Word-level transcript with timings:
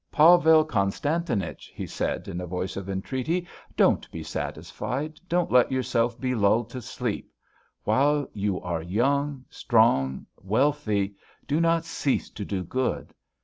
"Pavel 0.11 0.65
Konstantinich," 0.65 1.71
he 1.75 1.85
said 1.85 2.27
in 2.27 2.41
a 2.41 2.47
voice 2.47 2.75
of 2.75 2.89
entreaty, 2.89 3.47
"don't 3.77 4.09
be 4.11 4.23
satisfied, 4.23 5.19
don't 5.29 5.51
let 5.51 5.71
yourself 5.71 6.19
be 6.19 6.33
lulled 6.33 6.71
to 6.71 6.81
sleep! 6.81 7.31
While 7.83 8.27
you 8.33 8.59
are 8.61 8.81
young, 8.81 9.45
strong, 9.51 10.25
wealthy, 10.41 11.17
do 11.45 11.61
not 11.61 11.85
cease 11.85 12.31
to 12.31 12.43
do 12.43 12.63
good! 12.63 13.13